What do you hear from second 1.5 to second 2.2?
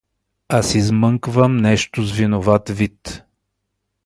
нещо с